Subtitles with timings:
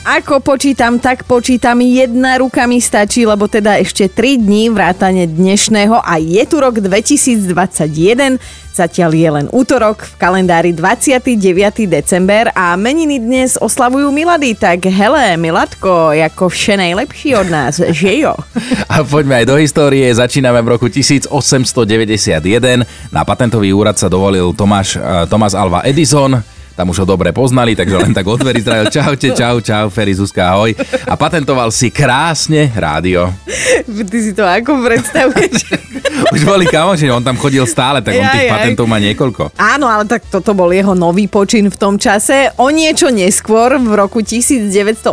[0.00, 5.92] Ako počítam, tak počítam, jedna ruka mi stačí, lebo teda ešte 3 dní vrátane dnešného
[6.00, 8.40] a je tu rok 2021,
[8.72, 11.84] zatiaľ je len útorok, v kalendári 29.
[11.84, 18.24] december a meniny dnes oslavujú Milady, tak hele, Miladko, ako vše najlepší od nás, že
[18.24, 18.32] jo?
[18.96, 21.76] A poďme aj do histórie, začíname v roku 1891.
[23.12, 26.40] Na patentový úrad sa dovolil Tomáš, eh, Tomás Alva Edison,
[26.80, 28.88] tam už ho dobre poznali, takže len tak od dverí zdravil.
[28.88, 30.72] Čaute, čau, čau, Feri, Zuzka, ahoj.
[31.04, 33.28] A patentoval si krásne rádio.
[33.84, 35.60] Ty si to ako predstavuješ?
[36.36, 38.52] Už boli kamoši, on tam chodil stále, tak on tých jaj.
[38.52, 39.56] patentov má niekoľko.
[39.56, 42.52] Áno, ale tak toto bol jeho nový počin v tom čase.
[42.60, 45.10] O niečo neskôr, v roku 1987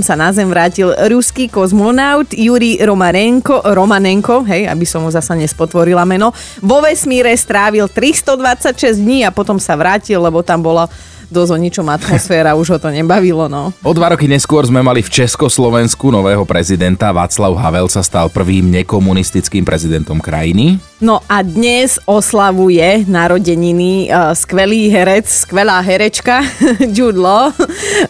[0.00, 6.08] sa na Zem vrátil ruský kozmonaut Juri Romarenko, Romanenko, hej, aby som mu zasa nespotvorila
[6.08, 6.32] meno.
[6.64, 10.88] Vo vesmíre strávil 326 dní a potom sa vrátil, lebo tam bola
[11.28, 13.70] dosť o ničom atmosféra, už ho to nebavilo, no.
[13.84, 17.12] O dva roky neskôr sme mali v Československu nového prezidenta.
[17.12, 20.80] Václav Havel sa stal prvým nekomunistickým prezidentom krajiny.
[20.98, 26.42] No a dnes oslavuje narodeniny uh, skvelý herec, skvelá herečka
[26.96, 27.54] Jude Law.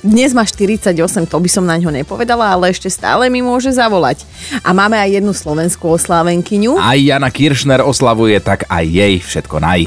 [0.01, 0.97] Dnes má 48,
[1.29, 4.25] to by som na ňo nepovedala, ale ešte stále mi môže zavolať.
[4.65, 6.81] A máme aj jednu slovenskú oslávenkyňu.
[6.81, 9.81] Aj Jana Kiršner oslavuje, tak aj jej všetko naj.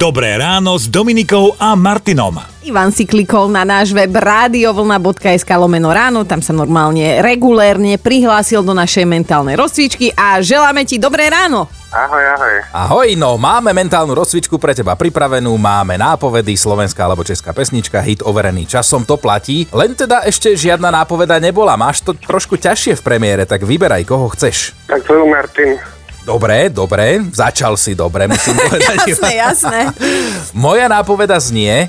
[0.00, 2.55] Dobré ráno s Dominikou a Martinom.
[2.66, 8.74] Ivan si klikol na náš web radiovlna.sk lomeno ráno, tam sa normálne regulérne prihlásil do
[8.74, 11.70] našej mentálnej rozcvičky a želáme ti dobré ráno.
[11.94, 12.54] Ahoj, ahoj.
[12.74, 18.26] Ahoj, no máme mentálnu rozcvičku pre teba pripravenú, máme nápovedy, slovenská alebo česká pesnička, hit
[18.26, 19.70] overený časom, to platí.
[19.70, 24.26] Len teda ešte žiadna nápoveda nebola, máš to trošku ťažšie v premiére, tak vyberaj, koho
[24.34, 24.74] chceš.
[24.90, 25.78] Tak tvoju Martin.
[26.26, 29.06] Dobre, dobre, začal si dobre, musím povedať.
[29.14, 29.80] Jasné, jasné.
[30.50, 31.86] Moja nápoveda znie,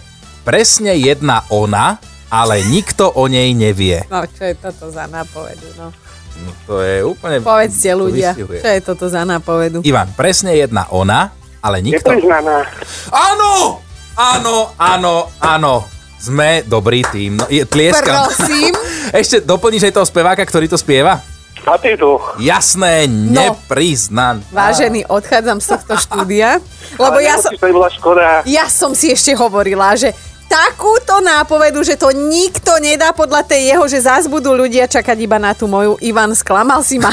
[0.48, 2.00] presne jedna ona,
[2.32, 4.08] ale nikto o nej nevie.
[4.08, 5.92] No, čo je toto za nápovedu, no.
[6.38, 7.44] No, to je úplne...
[7.44, 8.64] Povedzte ľudia, vystihuje.
[8.64, 9.84] čo je toto za nápovedu?
[9.84, 12.08] Ivan, presne jedna ona, ale nikto...
[12.08, 12.64] Nepriznaná.
[13.12, 13.84] Áno!
[14.16, 15.84] Áno, áno, áno.
[16.18, 17.38] Sme dobrý tým.
[17.38, 18.26] No, je, tlieskam.
[18.26, 18.74] Prosím.
[19.14, 21.22] Ešte doplníš aj toho speváka, ktorý to spieva?
[21.62, 22.18] A ty tu.
[22.40, 23.36] Jasné, No.
[23.36, 24.40] nepriznan.
[24.50, 26.64] Vážený, odchádzam z tohto štúdia,
[26.96, 28.42] lebo ja som, to bola škoda.
[28.48, 30.16] ja som si ešte hovorila, že
[30.48, 35.38] takúto nápovedu, že to nikto nedá podľa tej jeho, že zás budú ľudia čakať iba
[35.38, 36.00] na tú moju.
[36.00, 37.12] Ivan, sklamal si ma.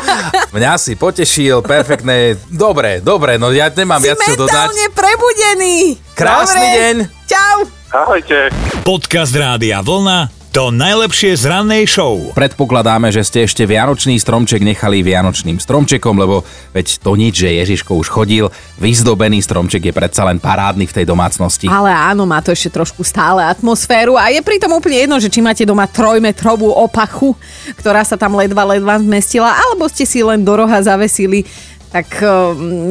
[0.56, 2.36] Mňa si potešil, perfektné.
[2.50, 4.50] Dobre, dobre, no ja nemám si viac čo dodať.
[4.50, 5.76] mentálne prebudený.
[6.12, 6.76] Krásny Dobre.
[6.76, 6.96] deň.
[7.24, 7.56] Čau.
[7.92, 8.38] Ahojte.
[8.82, 10.41] Podcast Rádia Vlna.
[10.52, 12.28] To najlepšie z rannej show.
[12.36, 16.44] Predpokladáme, že ste ešte Vianočný stromček nechali Vianočným stromčekom, lebo
[16.76, 18.52] veď to nič, že Ježiško už chodil.
[18.76, 21.72] Vyzdobený stromček je predsa len parádny v tej domácnosti.
[21.72, 25.40] Ale áno, má to ešte trošku stále atmosféru a je pritom úplne jedno, že či
[25.40, 27.32] máte doma trojmetrovú opachu,
[27.80, 31.48] ktorá sa tam ledva ledva zmestila, alebo ste si len do roha zavesili
[31.92, 32.28] tak eh,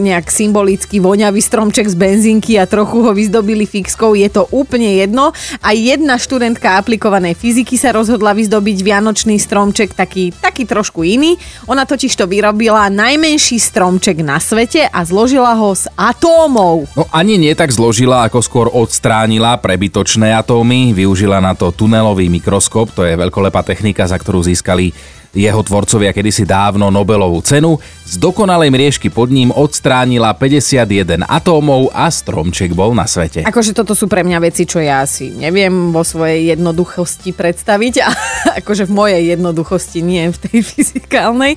[0.06, 5.34] nejak symbolicky voňavý stromček z benzínky a trochu ho vyzdobili fixkou, je to úplne jedno.
[5.66, 11.36] A jedna študentka aplikovanej fyziky sa rozhodla vyzdobiť vianočný stromček taký, taký trošku iný.
[11.66, 16.86] Ona totiž to vyrobila najmenší stromček na svete a zložila ho z atómov.
[16.94, 20.94] No ani nie tak zložila, ako skôr odstránila prebytočné atómy.
[20.94, 24.94] Využila na to tunelový mikroskop, to je veľkolepá technika, za ktorú získali
[25.32, 27.80] jeho tvorcovia kedysi dávno Nobelovú cenu.
[28.04, 33.48] Z dokonalej mriežky pod ním odstránila 51 atómov a stromček bol na svete.
[33.48, 37.94] Akože toto sú pre mňa veci, čo ja asi neviem vo svojej jednoduchosti predstaviť.
[38.04, 38.10] A
[38.60, 41.56] akože v mojej jednoduchosti, nie v tej fyzikálnej.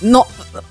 [0.00, 0.24] No,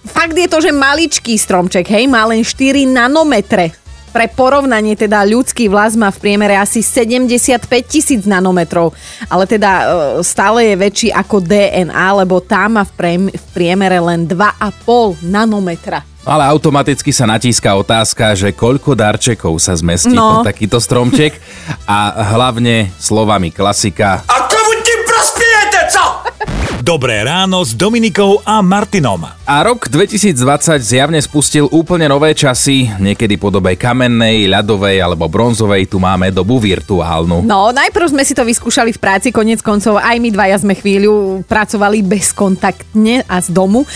[0.09, 3.82] fakt je to, že maličký stromček, hej, má len 4 nanometre.
[4.13, 8.93] Pre porovnanie teda ľudský vlas má v priemere asi 75 tisíc nanometrov,
[9.25, 9.85] ale teda e,
[10.21, 12.93] stále je väčší ako DNA, lebo tá má v,
[13.57, 16.05] priemere len 2,5 nanometra.
[16.23, 20.39] Ale automaticky sa natíska otázka, že koľko darčekov sa zmestí No.
[20.39, 21.35] pod takýto stromček
[21.89, 24.23] a hlavne slovami klasika
[26.83, 29.23] Dobré ráno s Dominikou a Martinom.
[29.23, 35.87] A rok 2020 zjavne spustil úplne nové časy, niekedy v podobe kamennej, ľadovej alebo bronzovej,
[35.87, 37.39] tu máme dobu virtuálnu.
[37.47, 41.47] No, najprv sme si to vyskúšali v práci, konec koncov aj my dvaja sme chvíľu
[41.47, 43.87] pracovali bezkontaktne a z domu.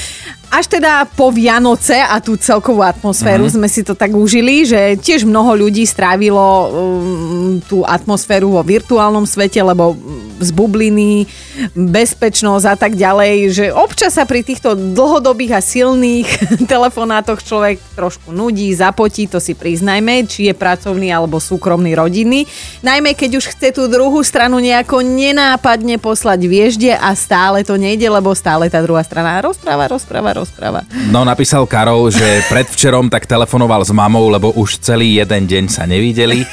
[0.48, 3.54] Až teda po Vianoce a tú celkovú atmosféru mm.
[3.60, 9.28] sme si to tak užili, že tiež mnoho ľudí strávilo um, tú atmosféru vo virtuálnom
[9.28, 10.00] svete, lebo
[10.40, 11.26] z bubliny,
[11.74, 16.30] bezpečnosť a tak ďalej, že občas sa pri týchto dlhodobých a silných
[16.72, 22.46] telefonátoch človek trošku nudí, zapotí, to si priznajme, či je pracovný alebo súkromný rodinný.
[22.86, 28.06] Najmä keď už chce tú druhú stranu nejako nenápadne poslať viežde a stále to nejde,
[28.06, 30.86] lebo stále tá druhá strana rozpráva, rozpráva, rozpráva.
[31.10, 35.90] No napísal Karol, že predvčerom tak telefonoval s mamou, lebo už celý jeden deň sa
[35.90, 36.46] nevideli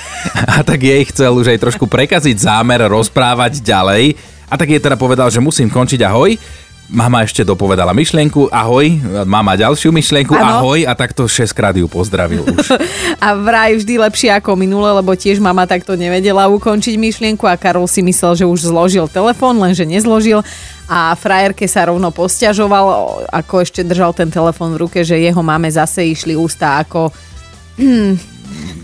[0.48, 4.16] a tak jej chcel už aj trošku prekaziť zámer rozprávať ďalej
[4.48, 6.36] a tak jej teda povedal, že musím končiť ahoj.
[6.84, 8.84] Mama ešte dopovedala myšlienku, ahoj,
[9.24, 10.68] mama ďalšiu myšlienku, Áno.
[10.68, 12.76] ahoj a takto 6 krát ju pozdravil už.
[13.24, 17.88] A vraj vždy lepšie ako minule, lebo tiež mama takto nevedela ukončiť myšlienku a Karol
[17.88, 20.44] si myslel, že už zložil telefón, lenže nezložil
[20.84, 22.86] a frajerke sa rovno posťažoval,
[23.32, 27.08] ako ešte držal ten telefón v ruke, že jeho máme zase išli ústa ako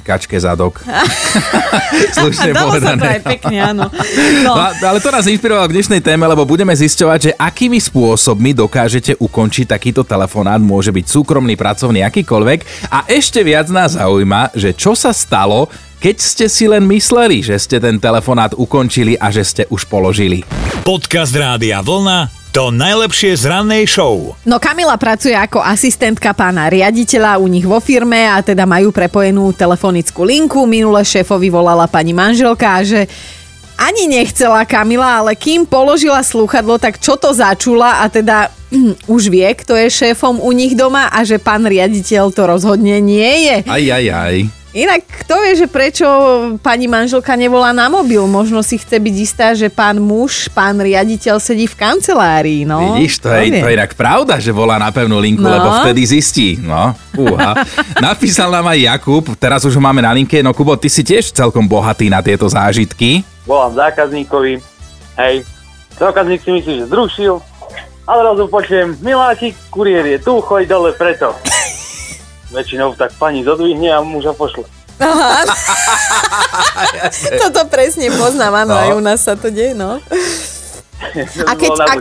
[0.03, 0.81] Kačke zadok.
[2.17, 3.21] Slušne Dalo sa to povedané.
[3.21, 3.87] aj pekne, áno.
[4.45, 8.57] No, No, ale to nás inšpirovalo k dnešnej téme, lebo budeme zisťovať, že akými spôsobmi
[8.57, 12.89] dokážete ukončiť takýto telefonát, môže byť súkromný, pracovný, akýkoľvek.
[12.91, 15.69] A ešte viac nás zaujíma, že čo sa stalo,
[16.01, 20.41] keď ste si len mysleli, že ste ten telefonát ukončili a že ste už položili.
[20.81, 24.35] Podcast Rádia Vlna to najlepšie z rannej show.
[24.43, 29.55] No Kamila pracuje ako asistentka pána riaditeľa u nich vo firme a teda majú prepojenú
[29.55, 30.67] telefonickú linku.
[30.67, 33.07] Minule šéfovi volala pani manželka že
[33.79, 38.51] ani nechcela Kamila, ale kým položila slúchadlo, tak čo to začula a teda
[39.15, 43.47] už vie, kto je šéfom u nich doma a že pán riaditeľ to rozhodne nie
[43.47, 43.57] je.
[43.69, 44.60] Aj, aj, aj.
[44.71, 46.07] Inak kto vie, že prečo
[46.63, 48.23] pani manželka nevolá na mobil?
[48.31, 52.95] Možno si chce byť istá, že pán muž, pán riaditeľ sedí v kancelárii, no.
[52.95, 55.51] Vidíš, to je, Kto to je inak pravda, že volá na pevnú linku, No.
[55.51, 56.55] lebo vtedy zistí.
[56.63, 57.67] No, fúha.
[57.99, 60.39] Napísal nám aj Jakub, teraz už ho máme na linke.
[60.39, 63.27] No Kubo, ty si tiež celkom bohatý na tieto zážitky.
[63.51, 64.63] Volám zákazníkovi,
[65.19, 65.43] hej,
[65.99, 67.35] zákazník si myslí, že zrušil,
[68.07, 71.35] ale zrazu počujem, miláčik, kuriér je tu, choď dole preto.
[72.51, 74.67] Väčšinou tak pani zodvihne a muža pošle.
[77.41, 78.81] Toto presne poznám, áno, No.
[78.81, 80.03] aj u nás sa to deje, no.
[81.49, 81.95] A keď, a,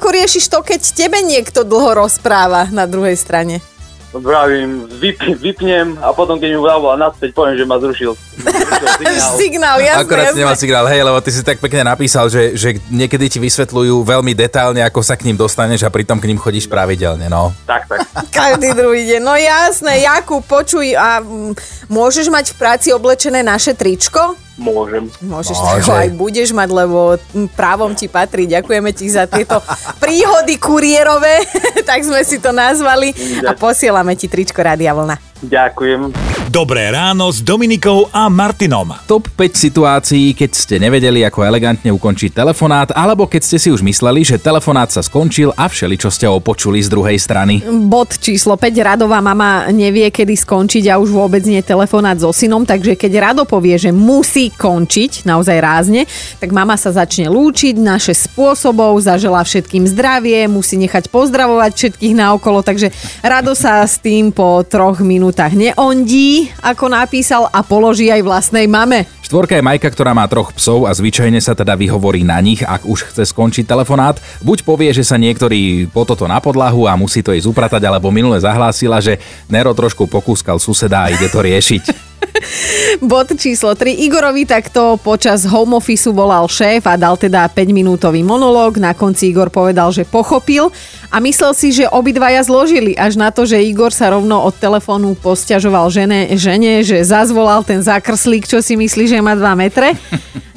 [0.00, 3.60] ako riešiš to, keď tebe niekto dlho rozpráva na druhej strane?
[4.08, 8.16] Vravím, vyp, vypnem a potom, keď mi zavolá naspäť, poviem, že ma zrušil.
[8.16, 9.36] zrušil signál.
[9.36, 10.40] Signál, jasné, Akorát jasné.
[10.40, 14.32] nemá signál, hej, lebo ty si tak pekne napísal, že, že niekedy ti vysvetľujú veľmi
[14.32, 17.52] detailne, ako sa k ním dostaneš a pritom k ním chodíš pravidelne, no.
[17.68, 18.00] Tak, tak.
[18.40, 19.20] Každý druhý deň.
[19.20, 21.52] No jasné, Jakub, počuj, a mm,
[21.92, 24.47] môžeš mať v práci oblečené naše tričko?
[24.58, 25.06] Môžem.
[25.22, 25.90] Môžeš, Môže.
[25.94, 27.14] Aj budeš mať, lebo
[27.54, 28.50] právom ti patrí.
[28.50, 29.62] Ďakujeme ti za tieto
[30.02, 31.46] príhody kuriérové,
[31.88, 33.14] tak sme si to nazvali
[33.46, 35.16] a posielame ti tričko Rádia Vlna.
[35.46, 36.37] Ďakujem.
[36.48, 38.96] Dobré ráno s Dominikou a Martinom.
[39.04, 43.84] Top 5 situácií, keď ste nevedeli, ako elegantne ukončiť telefonát, alebo keď ste si už
[43.84, 47.60] mysleli, že telefonát sa skončil a všeličo ste opočuli z druhej strany.
[47.68, 48.64] Bod číslo 5.
[48.80, 53.44] Radová mama nevie, kedy skončiť a už vôbec nie telefonát so synom, takže keď Rado
[53.44, 56.08] povie, že musí končiť, naozaj rázne,
[56.40, 62.14] tak mama sa začne lúčiť na 6 spôsobov, zažela všetkým zdravie, musí nechať pozdravovať všetkých
[62.16, 62.88] naokolo, takže
[63.20, 69.08] Rado sa s tým po troch minútach neondí, ako napísal, a položí aj vlastnej mame.
[69.24, 72.86] Štvorka je Majka, ktorá má troch psov a zvyčajne sa teda vyhovorí na nich, ak
[72.86, 74.16] už chce skončiť telefonát.
[74.40, 78.08] Buď povie, že sa niektorý po toto na podlahu a musí to ísť upratať, alebo
[78.08, 79.20] minule zahlásila, že
[79.50, 81.84] Nero trošku pokúskal suseda a ide to riešiť.
[83.10, 84.06] Bod číslo 3.
[84.08, 88.80] Igorovi takto počas home office volal šéf a dal teda 5-minútový monológ.
[88.80, 90.70] Na konci Igor povedal, že pochopil
[91.08, 92.94] a myslel si, že obidvaja zložili.
[92.94, 97.80] Až na to, že Igor sa rovno od telefónu posťažoval žene, žene, že zazvolal ten
[97.80, 99.96] zakrslík, čo si myslí, že má 2 metre.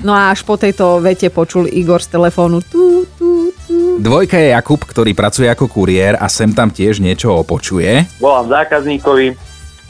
[0.02, 4.02] No a až po tejto vete počul Igor z telefónu tu, tu, tu.
[4.02, 8.10] Dvojka je Jakub, ktorý pracuje ako kuriér a sem tam tiež niečo opočuje.
[8.18, 9.38] Volám zákazníkovi,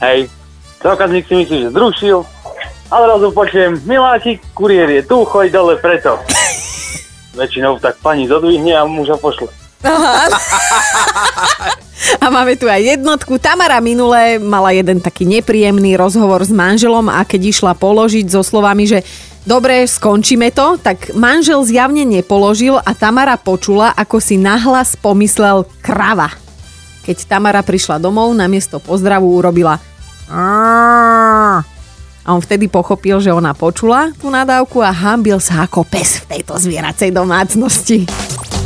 [0.04, 0.28] hej,
[0.82, 2.18] zákazník si myslí, že zrušil,
[2.92, 6.20] ale zrazu počujem, miláčik, kuriér je tu, choď dole preto.
[7.40, 9.48] Väčšinou tak pani zodvihne a muža pošle.
[12.22, 13.40] A máme tu aj jednotku.
[13.42, 18.86] Tamara minule mala jeden taký nepríjemný rozhovor s manželom a keď išla položiť so slovami,
[18.86, 19.02] že
[19.48, 26.30] dobre, skončíme to, tak manžel zjavne nepoložil a Tamara počula, ako si nahlas pomyslel krava.
[27.08, 29.82] Keď Tamara prišla domov, namiesto pozdravu urobila.
[30.32, 31.62] A
[32.32, 36.56] on vtedy pochopil, že ona počula tú nadávku a hambil sa ako pes v tejto
[36.56, 38.08] zvieracej domácnosti.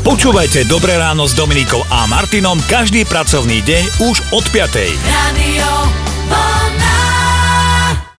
[0.05, 4.93] Počúvajte Dobré ráno s Dominikou a Martinom každý pracovný deň už od 5.
[5.09, 5.67] Radio.